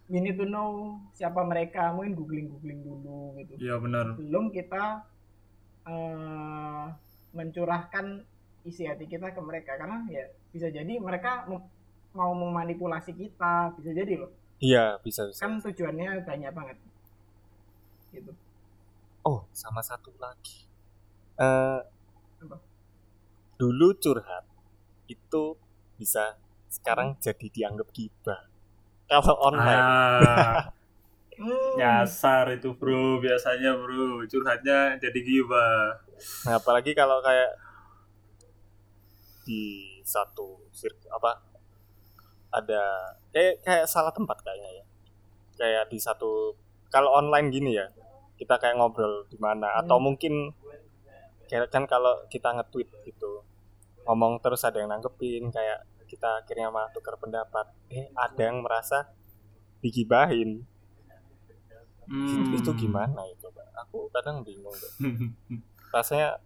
[0.08, 4.06] we need to know siapa mereka mungkin googling googling dulu gitu Iya benar.
[4.16, 4.84] belum kita
[5.90, 6.86] eh,
[7.36, 8.06] mencurahkan
[8.66, 11.70] isi hati kita ke mereka karena ya bisa jadi mereka mem-
[12.16, 14.32] mau memanipulasi kita bisa jadi loh
[14.64, 15.40] Iya, bisa bisa.
[15.44, 16.78] kan tujuannya banyak banget
[18.16, 18.32] gitu
[19.26, 20.70] Oh, sama satu lagi.
[21.42, 21.95] Eh Apa?
[23.56, 24.44] Dulu curhat
[25.08, 25.56] itu
[25.96, 26.36] bisa
[26.68, 28.42] sekarang jadi dianggap gibah.
[29.06, 30.74] Kalau online, Ah,
[31.36, 36.00] Hmm, nyasar itu bro biasanya bro curhatnya jadi gibah.
[36.48, 37.52] nah, apalagi kalau kayak
[39.46, 39.62] di
[40.02, 40.58] satu
[41.12, 41.32] apa
[42.56, 42.82] ada
[43.36, 44.86] kayak kayak salah tempat kayaknya ya.
[45.60, 46.56] Kayak di satu
[46.88, 47.88] kalau online gini ya,
[48.40, 50.06] kita kayak ngobrol di mana atau Hmm.
[50.08, 50.34] mungkin
[51.52, 53.35] kayak kan kalau kita nge-tweet gitu
[54.06, 59.10] ngomong terus ada yang nanggepin kayak kita akhirnya malah tukar pendapat eh ada yang merasa
[59.80, 60.64] digibahin
[62.06, 62.54] Hmm.
[62.54, 64.94] itu gimana ya coba aku kadang bingung deh.
[65.90, 66.38] rasanya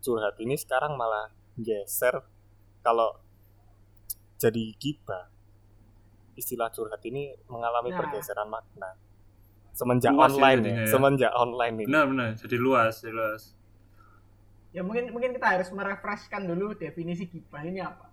[0.00, 2.24] curhat ini sekarang malah geser
[2.80, 3.12] kalau
[4.40, 5.28] jadi gibah
[6.32, 7.98] istilah curhat ini mengalami Nah.
[8.00, 8.96] pergeseran makna
[9.70, 10.84] semenjak Luas online ya, ya.
[10.88, 13.42] semenjak online ini benar benar jadi luas jadi luas.
[14.70, 18.10] Ya mungkin mungkin kita harus merefreshkan dulu definisi gibah ini apa.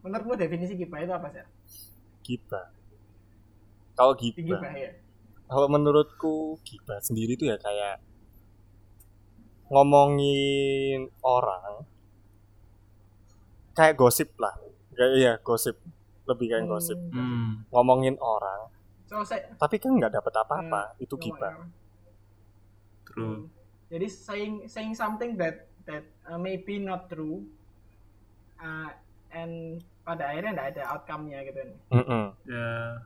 [0.00, 1.44] Menurutmu definisi gibah itu apa sih
[2.30, 2.66] gibah.
[3.98, 4.38] Kalau gibah.
[4.38, 4.90] Gibah ya.
[5.50, 7.98] Kalau menurutku gibah sendiri tuh ya kayak
[9.66, 11.82] ngomongin orang
[13.74, 14.54] kayak gosip lah.
[14.94, 15.74] Kayak iya gosip.
[16.30, 16.98] Lebih kayak gosip.
[17.10, 17.18] Hmm.
[17.18, 17.50] Hmm.
[17.74, 18.70] ngomongin orang.
[19.10, 20.94] So saya tapi kan nggak dapat apa-apa.
[20.94, 21.66] Hmm, itu gibah.
[23.10, 23.50] True.
[23.90, 27.44] jadi saying saying something that that uh, maybe not true
[28.56, 28.90] uh,
[29.30, 32.24] and pada akhirnya nggak ada outcome-nya gitu Mm-mm.
[32.44, 32.98] Ya.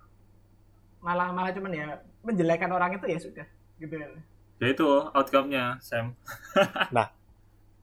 [0.99, 1.87] malah malah cuman ya
[2.25, 3.47] menjelekan orang itu ya sudah
[3.79, 4.13] gitu kan
[4.63, 6.15] Ya itu outcome-nya Sam.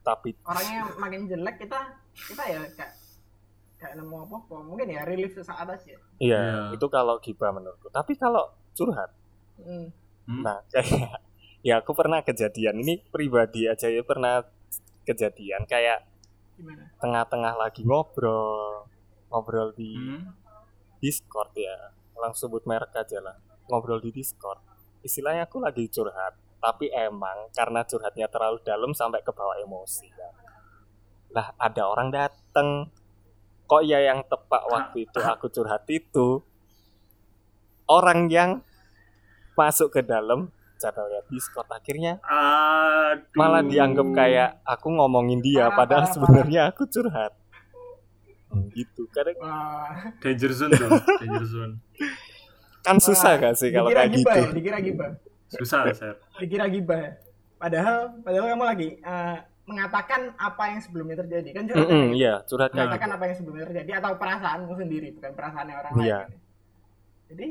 [0.01, 1.77] tapi orangnya makin jelek kita
[2.09, 2.93] kita ya kayak
[3.77, 6.61] kayak nemu apa apa mungkin ya relief sesaat aja iya Iya.
[6.73, 9.13] itu kalau gibah menurutku tapi kalau curhat
[9.61, 9.93] hmm.
[10.25, 10.41] Hmm.
[10.41, 11.21] nah kayak
[11.61, 14.41] ya aku pernah kejadian ini pribadi aja ya pernah
[15.07, 16.05] kejadian kayak
[16.57, 16.89] gimana?
[17.01, 18.85] tengah-tengah lagi ngobrol
[19.31, 20.37] ngobrol di Hmm.
[21.01, 21.97] Discord ya.
[22.13, 23.33] Langsung sebut merek aja lah.
[23.65, 24.61] Ngobrol di Discord.
[25.01, 30.07] Istilahnya aku lagi curhat tapi emang karena curhatnya terlalu dalam sampai ke bawah emosi.
[30.13, 30.33] Kan.
[31.31, 32.91] lah ada orang dateng.
[33.65, 36.43] Kok ya yang tepat waktu itu aku curhat itu?
[37.89, 38.61] Orang yang
[39.57, 41.69] masuk ke dalam cara lihat Discord.
[41.69, 43.21] Akhirnya Aduh.
[43.33, 47.33] malah dianggap kayak aku ngomongin dia Parah, padahal parah, sebenarnya aku curhat.
[48.47, 49.05] Hmm, gitu.
[49.07, 50.89] Kadang Wah, danger zone tuh,
[51.21, 51.73] danger zone.
[52.81, 54.25] kan susah gak sih kalau kayak gitu?
[54.27, 55.11] ya dikira gibah.
[55.47, 56.15] Susah, Sam.
[56.35, 57.11] dikira gibah ya.
[57.55, 61.49] padahal padahal kamu lagi eh, mengatakan apa yang sebelumnya terjadi.
[61.53, 63.15] Kan curhat Mm-mm, iya curhat kayak mengatakan gitu.
[63.15, 66.19] apa yang sebelumnya terjadi atau perasaanmu sendiri bukan perasaannya orang Iya.
[66.19, 66.31] lain.
[67.29, 67.47] Jadi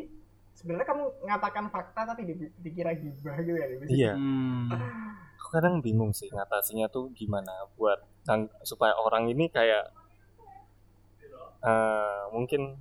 [0.61, 4.69] sebenarnya kamu mengatakan fakta tapi di- dikira gibah gitu ya iya Hmm.
[5.41, 8.05] aku kadang bingung sih ngatasinya tuh gimana buat
[8.63, 9.89] supaya orang ini kayak
[11.65, 12.77] eh, mungkin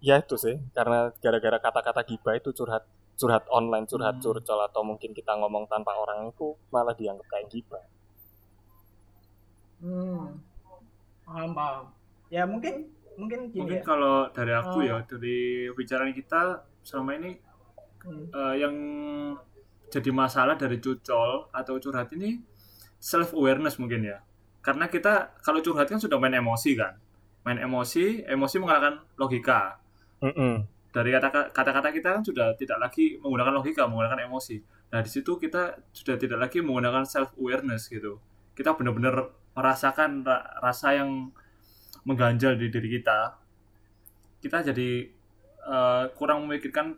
[0.00, 2.84] ya itu sih karena gara-gara kata-kata gibah itu curhat
[3.20, 4.24] curhat online curhat Hmm.
[4.24, 7.84] curcol atau mungkin kita ngomong tanpa orang itu malah dianggap kayak gibah
[9.80, 10.40] hmm.
[11.24, 11.84] paham paham
[12.32, 14.82] ya mungkin mungkin gini Mungkin ya kalau dari aku Oh.
[14.82, 15.36] ya, dari
[15.70, 16.42] bicaraan kita
[16.80, 17.30] selama ini
[18.00, 18.28] Hmm.
[18.28, 18.74] eh, yang
[19.88, 22.36] jadi masalah dari cucol atau curhat ini
[22.98, 24.20] self awareness mungkin ya.
[24.60, 26.96] Karena kita kalau curhat kan sudah main emosi kan.
[27.44, 29.76] Main emosi, emosi mengalahkan logika.
[30.20, 30.64] Mm-mm.
[30.88, 34.56] Dari kata- kata-kata kita kan sudah tidak lagi menggunakan logika, menggunakan emosi.
[34.88, 38.20] Nah, di situ kita sudah tidak lagi menggunakan self awareness gitu.
[38.52, 41.28] Kita benar-benar merasakan ra- rasa yang
[42.04, 43.36] mengganjal di diri kita.
[44.38, 45.08] Kita jadi
[45.64, 46.96] eh, kurang memikirkan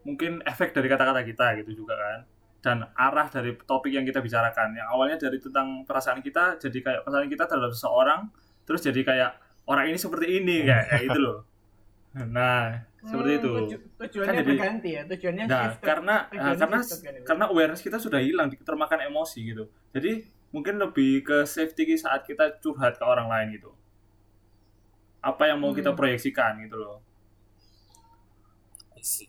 [0.00, 2.20] mungkin efek dari kata-kata kita gitu juga kan.
[2.60, 4.76] dan arah dari topik yang kita bicarakan.
[4.76, 8.28] Yang awalnya dari tentang perasaan kita jadi kayak perasaan kita terhadap seseorang,
[8.62, 9.30] terus jadi kayak
[9.64, 11.38] orang ini seperti ini kayak, kayak itu loh.
[12.12, 13.50] Nah, seperti Hmm, itu.
[13.56, 15.86] tuju- tujuannya Kan jadi- berganti ya tujuannya Nah, shifted.
[15.88, 17.24] karena Tujuannya nah, karena shifted kan itu.
[17.24, 19.64] karena awareness kita sudah hilang, termakan emosi gitu.
[19.96, 20.10] Jadi
[20.52, 23.72] mungkin lebih ke safety saat kita curhat ke orang lain gitu.
[25.20, 25.98] Apa yang mau kita Hmm.
[25.98, 26.98] proyeksikan gitu loh.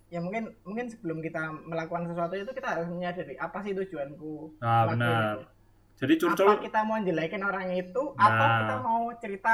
[0.07, 4.83] Ya mungkin mungkin sebelum kita melakukan sesuatu itu kita harus menyadari apa sih tujuanku Nah,
[4.85, 5.15] benar.
[5.39, 5.47] itu.
[5.95, 8.57] Jadi curcol apa kita mau jelekin orang itu atau Nah.
[8.59, 9.53] kita mau cerita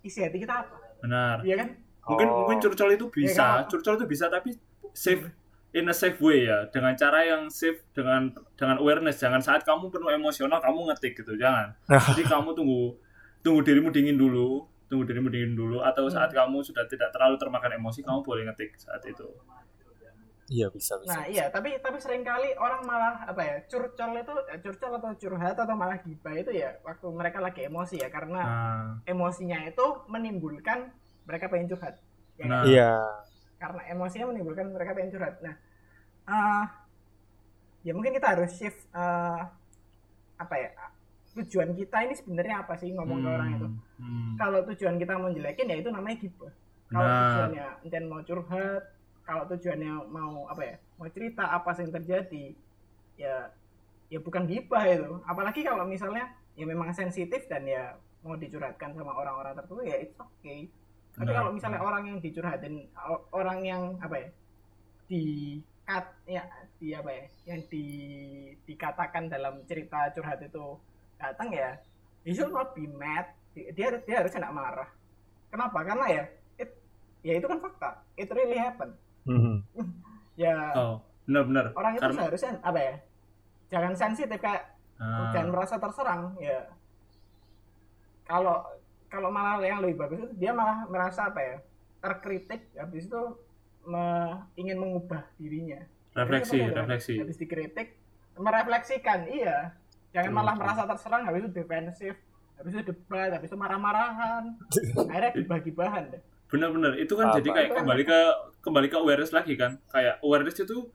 [0.00, 1.42] isi hati kita apa benar.
[1.42, 1.68] Iya kan
[2.06, 2.36] Mungkin Oh.
[2.40, 3.68] mungkin curcol itu bisa, kan?
[3.68, 4.56] curcol itu bisa tapi
[4.94, 5.28] safe
[5.70, 9.18] in a safe way ya, dengan cara yang safe dengan dengan awareness.
[9.18, 11.76] Jangan saat kamu penuh emosional kamu ngetik gitu, jangan.
[11.84, 12.96] Jadi kamu tunggu
[13.38, 17.76] tunggu dirimu dingin dulu, tunggu dirimu dingin dulu atau saat kamu sudah tidak terlalu termakan
[17.76, 19.28] emosi kamu boleh ngetik saat itu.
[20.48, 21.12] Iya bisa bisa.
[21.12, 25.12] nah iya tapi tapi sering kali orang malah apa ya curcol itu eh, curcol atau
[25.12, 29.86] curhat atau malah gibah itu ya waktu mereka lagi emosi ya karena Nah, emosinya itu
[30.08, 30.88] menimbulkan
[31.28, 32.00] mereka pengen curhat
[32.40, 32.48] ya kan?
[32.48, 32.62] Nah.
[32.64, 32.92] Iya.
[33.60, 35.54] karena emosinya menimbulkan mereka pengen curhat nah
[36.32, 36.64] eh,
[37.84, 39.40] ya mungkin kita harus shift eh,
[40.40, 40.72] apa ya
[41.38, 43.68] tujuan kita ini sebenarnya apa sih ngomong ke orang itu?
[43.98, 44.34] Hmm.
[44.38, 46.52] kalau tujuan kita mau jelekin ya itu namanya gibah
[46.88, 47.20] kalau Nah.
[47.20, 48.82] tujuannya enten mau curhat
[49.28, 52.44] kalau tujuannya mau apa ya mau cerita apa sih yang terjadi
[53.20, 53.52] ya
[54.08, 55.20] ya bukan gibah itu.
[55.28, 57.92] Apalagi kalau misalnya ya memang sensitif dan ya
[58.24, 60.66] mau dicurhatkan sama orang-orang tertentu ya it's okay.
[61.12, 62.74] Tapi Benar, kalau misalnya orang yang dicurhatin
[63.36, 64.28] orang yang apa ya
[65.08, 65.24] di
[65.88, 66.44] kat ya
[66.80, 67.84] di apa ya yang di
[68.64, 70.76] dikatakan dalam cerita curhat itu
[71.18, 71.74] datang ya
[72.22, 74.86] he should not be mad dia dia, dia harus kena marah.
[75.48, 75.82] Kenapa?
[75.82, 76.24] Karena ya
[76.56, 76.70] it,
[77.20, 77.90] ya itu kan fakta.
[78.14, 79.60] It really happen Mhm.
[80.38, 81.74] ya Oh, benar-benar.
[81.74, 82.94] orang itu Karena seharusnya apa ya
[83.68, 84.64] jangan sensitif kayak
[84.96, 86.66] Ah, jangan merasa terserang ya.
[88.24, 88.66] Kalau
[89.06, 91.56] kalau malah yang lebih bagus itu dia malah merasa apa ya
[91.98, 93.22] terkritik habis itu
[93.84, 95.80] me- ingin mengubah dirinya.
[96.12, 97.14] Refleksi, Jadi ya, refleksi.
[97.16, 97.88] habis dikritik
[98.34, 99.72] merefleksikan iya
[100.14, 102.14] jangan malah merasa terserang habis itu defensif
[102.58, 104.44] habis itu debat habis itu marah-marahan
[105.10, 107.36] akhirnya gibah-gibahan deh Benar-benar itu kan Apa?
[107.40, 108.20] jadi kayak Itu kembali ke
[108.64, 109.76] kembali ke awareness lagi kan.
[109.92, 110.88] Kayak awareness itu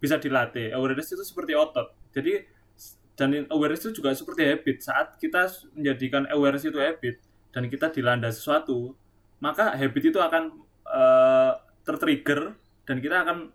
[0.00, 0.72] bisa dilatih.
[0.72, 1.92] Awareness itu seperti otot.
[2.16, 2.48] Jadi
[3.16, 4.76] dan awareness itu juga seperti habit.
[4.80, 7.20] Saat kita menjadikan awareness itu habit
[7.52, 8.96] dan kita dilanda sesuatu,
[9.40, 11.52] maka habit itu akan eh,
[11.84, 12.56] tertrigger
[12.88, 13.52] dan kita akan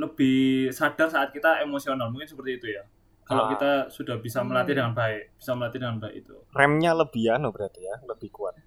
[0.00, 2.08] lebih sadar saat kita emosional.
[2.08, 2.88] Mungkin seperti itu ya.
[3.30, 3.50] Kalau Ah.
[3.54, 4.80] kita sudah bisa melatih Hmm.
[4.82, 6.34] dengan baik, bisa melatih dengan baik itu.
[6.50, 8.58] Remnya lebih anu berarti ya, lebih kuat.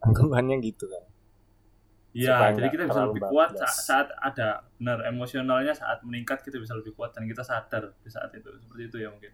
[0.00, 1.04] Anggapannya gitu kan.
[2.10, 6.74] Iya, jadi kita bisa lebih kuat saat, saat ada benar emosionalnya saat meningkat kita bisa
[6.74, 9.30] lebih kuat dan kita sadar di saat itu seperti itu ya mungkin.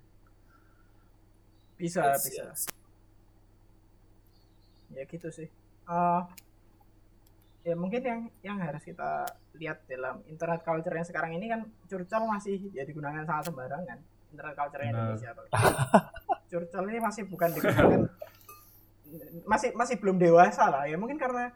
[1.76, 2.60] bisa Yes, bisa yes.
[4.90, 5.48] ya gitu sih
[5.86, 6.22] Eh,
[7.62, 9.22] ya mungkin yang yang harus kita
[9.54, 13.98] lihat dalam internet culture yang sekarang ini kan curcol masih ya digunakan sangat sembarangan
[14.36, 14.92] internet culture Benar.
[14.92, 15.52] Indonesia apalagi.
[16.46, 18.00] curcol ini masih bukan digunakan
[19.44, 21.50] masih masih belum dewasa lah ya mungkin karena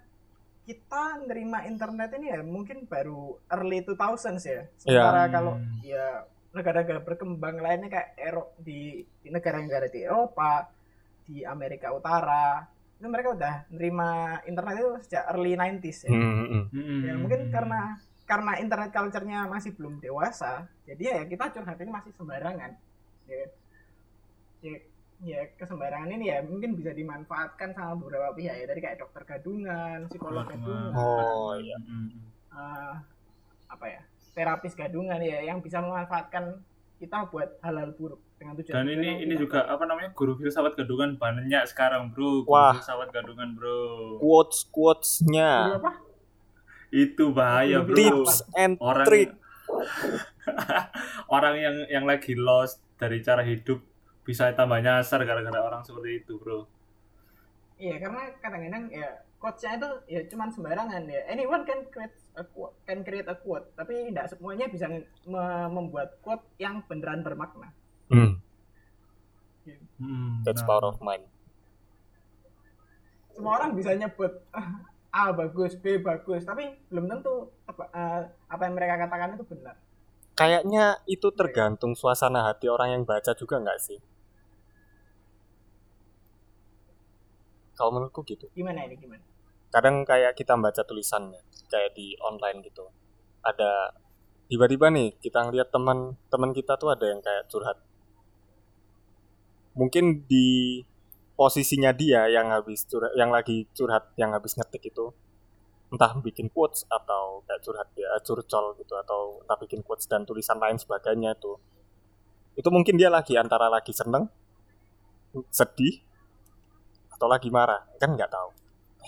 [0.62, 5.28] kita nerima internet ini ya mungkin baru early 2000s ya sementara Ya.
[5.28, 5.78] kalau Hmm.
[5.82, 6.06] ya
[6.50, 10.66] negara-negara berkembang lainnya kayak Ero di, di negara-negara di Eropa
[11.24, 14.10] di Amerika Utara itu mereka udah nerima
[14.44, 16.10] internet itu sejak early 90s ya.
[16.10, 16.62] Mhm.
[16.68, 17.00] Hmm.
[17.00, 17.96] Ya, mungkin karena
[18.30, 22.78] karena internet culture-nya masih belum dewasa, jadi ya kita curhat ini masih sembarangan.
[23.26, 23.42] Ya,
[24.62, 24.76] ya,
[25.26, 30.06] ya kesembarangan ini ya mungkin bisa dimanfaatkan sama beberapa pihak ya, dari kayak dokter gadungan,
[30.06, 31.74] psikolog gadungan, Oh, iya.
[31.82, 32.22] Hmm.
[32.54, 32.94] eh,
[33.66, 34.02] apa ya,
[34.38, 36.62] terapis gadungan ya, yang bisa memanfaatkan
[37.02, 38.76] kita buat hal-hal buruk dengan tujuan.
[38.78, 42.46] Dan ini ini juga apa namanya guru filsafat gadungan banyak sekarang bro.
[42.46, 42.78] Guru Wah.
[42.78, 44.22] filsafat gadungan bro.
[44.22, 46.09] Quotes quotesnya, apa?
[46.90, 47.94] Itu bahaya bro.
[47.94, 49.30] tips and Orang trick.
[51.34, 53.78] orang yang yang lagi lost dari cara hidup
[54.20, 56.66] bisa tambah nyasar gara-gara orang seperti itu bro.
[57.78, 59.08] Iya, karena kadang-kadang ya
[59.40, 61.20] quotes-nya itu ya cuman sembarangan ya.
[61.26, 65.06] Anyone can create a quote, can create a quote, tapi tidak semuanya bisa me-
[65.70, 67.72] membuat quote yang beneran bermakna.
[68.10, 68.36] Hmm,
[69.96, 70.68] Hmm, that's nah.
[70.68, 71.22] power of mind.
[73.30, 74.32] Semua orang bisa nyebut
[75.10, 79.74] A bagus, B bagus, tapi belum tentu apa, eh, apa yang mereka katakan itu benar.
[80.38, 83.98] Kayaknya itu tergantung suasana hati orang yang baca juga nggak sih?
[87.74, 88.46] Kalau menurutku gitu.
[88.54, 89.24] Gimana ini gimana?
[89.74, 92.86] Kadang kayak kita baca tulisannya, kayak di online gitu.
[93.42, 93.96] Ada
[94.50, 97.78] tiba-tiba nih kita ngeliat teman-teman kita tuh ada yang kayak curhat
[99.78, 100.82] mungkin di
[101.40, 105.08] posisinya dia yang habis curhat, yang lagi curhat yang habis ngetik itu
[105.88, 110.60] entah bikin quotes atau kayak curhat dia curcol gitu atau entah bikin quotes dan tulisan
[110.60, 111.56] lain sebagainya itu.
[112.60, 114.28] Itu mungkin dia lagi antara lagi seneng
[115.48, 116.04] sedih
[117.08, 118.52] atau lagi marah kan nggak tahu.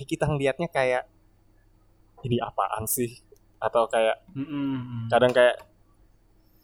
[0.08, 1.04] Kita ngelihatnya kayak
[2.24, 3.12] ini apaan sih?
[3.60, 5.12] Atau kayak Mm-mm.
[5.12, 5.60] kadang kayak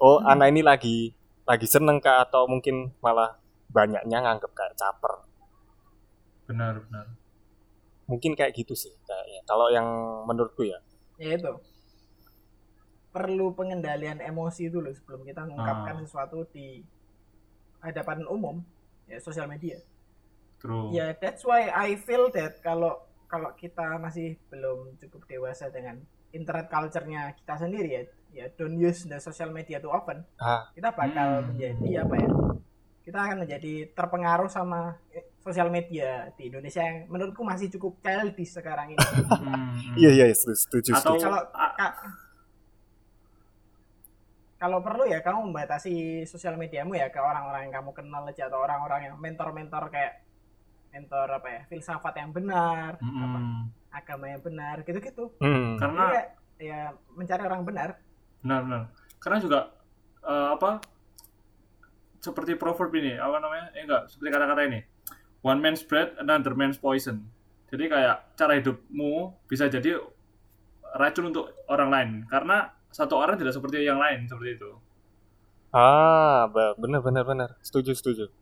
[0.00, 1.12] oh anak ini lagi
[1.44, 2.24] lagi seneng kah?
[2.24, 3.36] Atau mungkin malah
[3.68, 5.28] banyaknya nganggep kayak caper
[6.48, 7.06] benar benar.
[8.08, 9.44] Mungkin kayak gitu sih kayaknya.
[9.44, 9.84] Kalau yang
[10.24, 10.80] menurutku ya.
[11.20, 11.52] Ya itu.
[13.08, 16.00] Perlu pengendalian emosi dulu sebelum kita mengungkapkan Ah.
[16.00, 16.84] sesuatu di
[17.78, 18.60] hadapan umum
[19.04, 19.80] ya sosial media.
[20.58, 20.90] True.
[20.90, 26.68] Ya that's why I feel that kalau kalau kita masih belum cukup dewasa dengan internet
[26.68, 30.68] culture-nya kita sendiri ya ya don't use the social media too often ah.
[30.72, 31.46] kita bakal Hmm.
[31.50, 32.28] menjadi apa ya?
[33.00, 35.00] Kita akan menjadi terpengaruh sama
[35.38, 39.94] sosial media di Indonesia yang menurutku masih cukup childish sekarang ini Mm-mm.
[40.00, 41.14] iya iya setuju setuju, atau.
[41.16, 41.46] Kalau-
[44.58, 48.58] kalau perlu ya kamu membatasi sosial mediamu ya ke orang-orang yang kamu kenal aja atau
[48.58, 50.26] orang-orang yang mentor-mentor kayak
[50.90, 53.70] mentor apa ya filsafat yang benar, apa, Mm-mm.
[53.94, 55.30] agama yang benar, gitu-gitu.
[55.38, 55.78] Hmm.
[55.78, 56.24] karena Jadi ya,
[56.58, 56.80] ya
[57.14, 57.88] mencari orang benar.
[58.42, 58.82] benar benar
[59.18, 59.60] karena juga
[60.22, 60.70] eh, apa
[62.18, 64.80] seperti proverb ini apa namanya eh enggak seperti kata-kata ini
[65.42, 67.26] one man's bread another man's poison.
[67.68, 70.00] Jadi kayak cara hidupmu bisa jadi
[70.96, 72.10] racun untuk orang lain.
[72.32, 74.70] Karena satu orang tidak seperti yang lain seperti itu.
[75.68, 76.48] Ah
[76.80, 78.32] bener bener bener setuju setuju.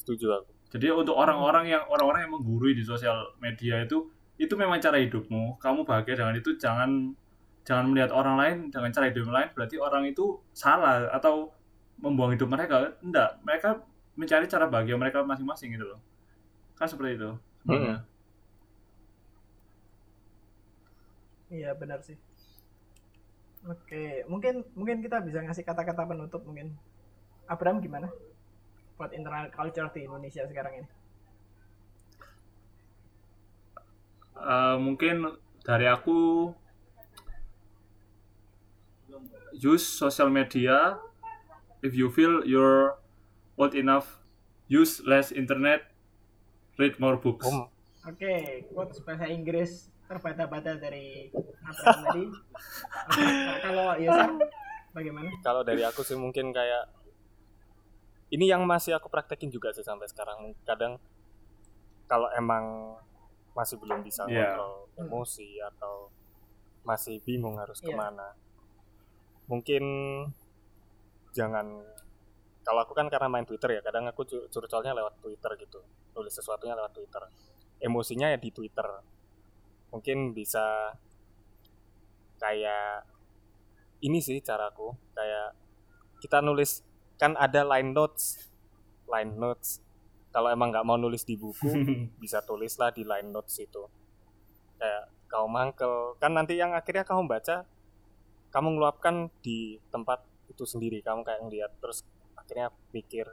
[0.00, 0.50] Setuju aku.
[0.68, 4.08] Jadi untuk orang-orang yang orang-orang yang menggurui di sosial media itu
[4.40, 5.60] itu memang cara hidupmu.
[5.60, 7.12] Kamu bahagia dengan itu jangan
[7.68, 11.52] jangan melihat orang lain dengan cara hidup lain berarti orang itu salah atau
[12.00, 12.96] membuang hidup mereka.
[13.04, 13.84] Enggak mereka
[14.18, 16.00] mencari cara bahagia mereka masing-masing gitu loh
[16.74, 17.30] kan seperti itu
[17.62, 18.02] sebenarnya
[21.48, 22.16] Iya benar sih.
[23.64, 26.76] Oke, mungkin mungkin kita bisa ngasih kata-kata penutup mungkin.
[27.48, 28.12] Abraham gimana?
[29.00, 30.88] Buat internet culture di Indonesia sekarang ini.
[34.38, 36.52] Eh, mungkin dari aku
[39.56, 41.00] use social media
[41.82, 42.94] if you feel you're
[43.58, 44.22] old enough
[44.66, 45.90] use less internet
[46.76, 47.66] read more books om
[48.06, 51.28] Oke, quotes bahasa Inggris terbata-bata dari
[51.60, 52.24] Abraham tadi.
[53.04, 53.24] Oke,
[53.68, 54.30] Kalau Yosar,
[54.96, 55.28] bagaimana?
[55.44, 56.88] kalau dari aku sih mungkin kayak
[58.28, 60.96] ini yang masih aku praktekin juga sih sampai sekarang kadang
[62.04, 62.96] kalau emang
[63.52, 64.56] masih belum bisa Iya.
[64.56, 66.08] kontrol emosi atau
[66.80, 67.92] masih bingung harus Iya.
[67.92, 68.28] ke mana
[69.44, 69.84] mungkin
[71.32, 71.84] jangan
[72.68, 75.80] kalau aku kan karena main Twitter ya kadang aku cu- curcolnya lewat Twitter gitu.
[76.12, 77.24] Tulis sesuatunya lewat Twitter.
[77.80, 78.84] Emosinya ya di Twitter.
[79.88, 80.92] Mungkin bisa
[82.36, 83.08] kayak
[84.04, 85.56] ini sih caraku kayak
[86.20, 86.84] kita nulis
[87.16, 88.52] kan ada line notes
[89.08, 89.80] line notes.
[90.28, 91.72] Kalau emang nggak mau nulis di buku
[92.22, 93.88] bisa tulislah di line notes itu.
[94.76, 96.20] Kayak kau mangkel.
[96.20, 97.64] Kan nanti yang akhirnya kamu baca
[98.52, 100.20] kamu ngeluapkan di tempat
[100.52, 101.00] itu sendiri.
[101.00, 102.04] Kamu kayak ngeliat terus
[102.48, 103.28] akhirnya pikir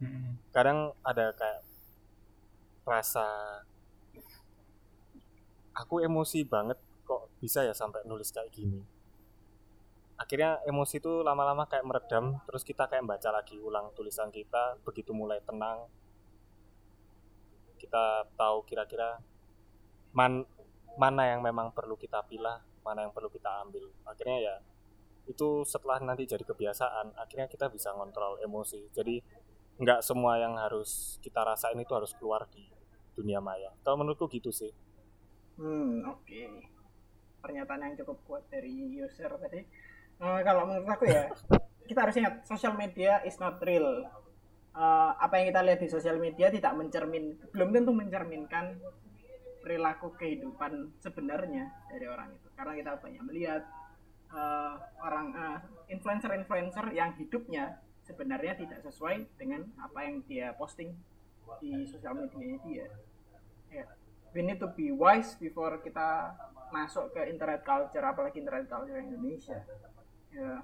[0.00, 0.40] Mm-mm.
[0.56, 1.60] kadang ada kayak
[2.88, 3.28] rasa
[5.76, 8.80] aku emosi banget kok bisa ya sampai nulis kayak gini?
[10.16, 15.12] Akhirnya emosi itu lama-lama kayak meredam terus kita kayak baca lagi ulang tulisan kita begitu
[15.12, 15.84] mulai tenang.
[17.76, 19.20] Kita tahu kira-kira
[20.16, 20.48] man,
[20.96, 23.88] mana yang memang perlu kita pilih mana yang perlu kita ambil.
[24.08, 24.54] Akhirnya ya
[25.28, 29.20] itu setelah nanti jadi kebiasaan akhirnya kita bisa ngontrol emosi jadi
[29.80, 32.64] nggak semua yang harus kita rasain itu harus keluar di
[33.16, 34.72] dunia maya kalau menurutku gitu sih
[35.60, 36.40] Hmm, oke.
[37.44, 39.60] Pernyataan yang cukup kuat dari user tadi.
[40.20, 41.28] Eh, kalau menurut aku ya,
[41.88, 44.08] kita harus ingat social media is not real.
[44.72, 48.80] Eh, apa yang kita lihat di sosial media tidak mencermin, belum tentu mencerminkan
[49.60, 52.48] perilaku kehidupan sebenarnya dari orang itu.
[52.56, 53.62] Karena kita banyak melihat
[54.30, 55.58] eh, orang eh,
[55.90, 60.94] influencer-influencer yang hidupnya sebenarnya tidak sesuai dengan apa yang dia posting
[61.58, 62.86] di sosial media dia.
[63.70, 63.86] Ya.
[64.30, 66.34] We need to be wise before kita
[66.70, 69.66] masuk ke internet culture apalagi internet culture Indonesia.
[70.30, 70.62] Ya.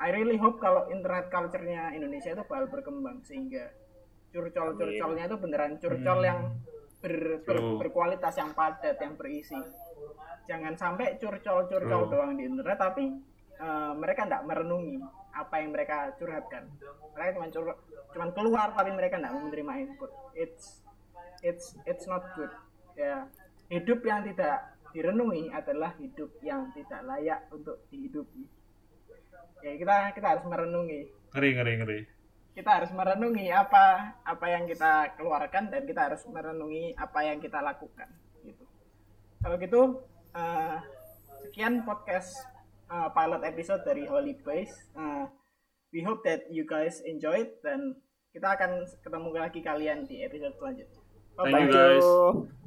[0.00, 3.72] I really hope kalau internet culture-nya Indonesia itu bakal berkembang sehingga
[4.32, 6.28] curcol-curcolnya itu beneran curcol Hmm.
[6.28, 6.40] yang
[7.00, 9.56] ber- ber- berkualitas yang padat yang berisi
[10.50, 12.10] jangan sampai curcol-curcol Oh.
[12.10, 13.04] doang di internet tapi
[13.54, 14.98] eh, mereka tidak merenungi
[15.30, 16.66] apa yang mereka curhatkan.
[17.14, 17.66] Mereka cuma cur
[18.10, 20.10] cuman keluar tapi mereka tidak menerima input.
[20.34, 20.82] It's
[21.46, 22.50] it's it's not good.
[22.98, 23.30] Ya
[23.70, 28.42] hidup yang tidak direnungi adalah hidup yang tidak layak untuk dihidupi.
[29.62, 31.00] Ya kita kita harus merenungi.
[31.30, 32.00] Ngeri ngeri ngeri.
[32.50, 37.62] Kita harus merenungi apa apa yang kita keluarkan dan kita harus merenungi apa yang kita
[37.62, 38.10] lakukan
[38.42, 38.66] gitu.
[39.38, 39.80] Kalau gitu
[40.32, 40.76] eh,
[41.42, 42.30] sekian podcast
[42.88, 45.24] eh, pilot episode dari Holy Base Eh,
[45.90, 47.98] we hope that you guys enjoyed dan
[48.30, 51.00] kita akan ketemu lagi kalian di episode selanjutnya
[51.40, 51.66] Thank Bye-bye.
[51.66, 52.59] you, guys.